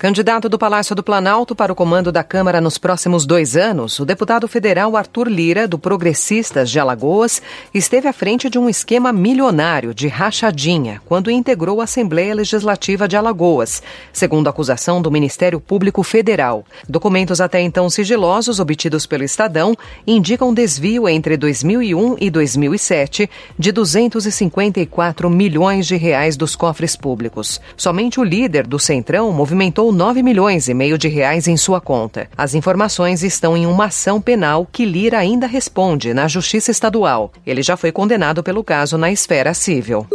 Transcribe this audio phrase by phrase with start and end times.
[0.00, 4.04] Candidato do Palácio do Planalto para o comando da Câmara nos próximos dois anos, o
[4.06, 7.42] deputado federal Arthur Lira, do Progressistas de Alagoas,
[7.74, 13.14] esteve à frente de um esquema milionário de rachadinha quando integrou a Assembleia Legislativa de
[13.14, 16.64] Alagoas, segundo acusação do Ministério Público Federal.
[16.88, 19.76] Documentos até então sigilosos obtidos pelo Estadão
[20.06, 27.60] indicam desvio entre 2001 e 2007 de 254 milhões de reais dos cofres públicos.
[27.76, 32.28] Somente o líder do Centrão movimentou 9 milhões e meio de reais em sua conta.
[32.36, 37.32] As informações estão em uma ação penal que Lira ainda responde na Justiça Estadual.
[37.46, 40.06] Ele já foi condenado pelo caso na esfera civil.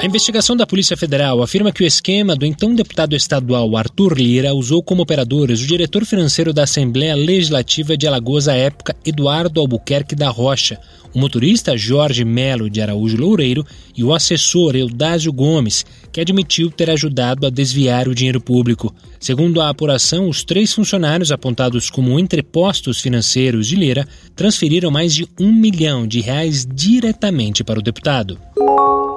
[0.00, 4.52] A investigação da Polícia Federal afirma que o esquema do então deputado estadual Arthur Lira
[4.52, 10.16] usou como operadores o diretor financeiro da Assembleia Legislativa de Alagoas à época, Eduardo Albuquerque
[10.16, 10.80] da Rocha,
[11.14, 13.64] o motorista Jorge Melo de Araújo Loureiro
[13.96, 18.92] e o assessor Eudásio Gomes, que admitiu ter ajudado a desviar o dinheiro público.
[19.20, 25.28] Segundo a apuração, os três funcionários apontados como entrepostos financeiros de Lira transferiram mais de
[25.38, 28.38] um milhão de reais diretamente para o deputado.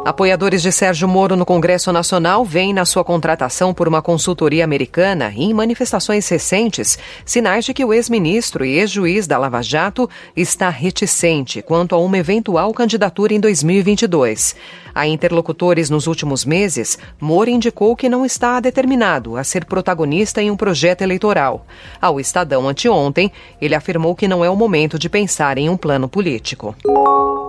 [0.05, 5.33] Apoiadores de Sérgio Moro no Congresso Nacional veem na sua contratação por uma consultoria americana
[5.35, 10.69] e em manifestações recentes sinais de que o ex-ministro e ex-juiz da Lava Jato está
[10.69, 14.55] reticente quanto a uma eventual candidatura em 2022.
[14.93, 20.51] A interlocutores nos últimos meses, Moro indicou que não está determinado a ser protagonista em
[20.51, 21.65] um projeto eleitoral.
[21.99, 26.07] Ao Estadão anteontem, ele afirmou que não é o momento de pensar em um plano
[26.07, 26.75] político.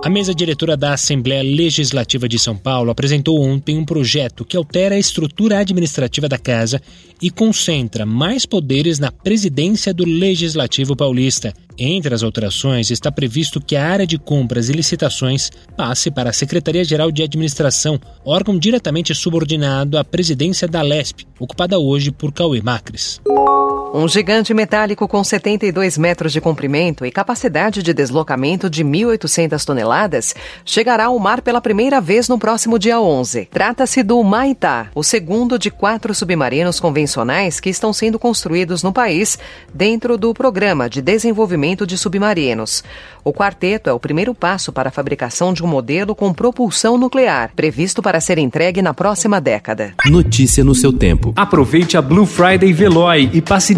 [0.03, 4.95] A mesa diretora da Assembleia Legislativa de São Paulo apresentou ontem um projeto que altera
[4.95, 6.81] a estrutura administrativa da casa
[7.21, 11.51] e concentra mais poderes na presidência do Legislativo Paulista.
[11.77, 16.33] Entre as alterações, está previsto que a área de compras e licitações passe para a
[16.33, 23.19] Secretaria-Geral de Administração, órgão diretamente subordinado à presidência da LESP, ocupada hoje por Cauê Macris.
[23.93, 30.35] Um gigante metálico com 72 metros de comprimento e capacidade de deslocamento de 1.800 toneladas
[30.65, 33.47] chegará ao mar pela primeira vez no próximo dia 11.
[33.51, 39.39] Trata-se do Maitá, o segundo de quatro submarinos convencionais que estão sendo construídos no país
[39.73, 42.83] dentro do Programa de Desenvolvimento de Submarinos.
[43.23, 47.51] O quarteto é o primeiro passo para a fabricação de um modelo com propulsão nuclear,
[47.55, 49.93] previsto para ser entregue na próxima década.
[50.05, 51.33] Notícia no seu tempo.
[51.35, 53.77] Aproveite a Blue Friday Veloy e passe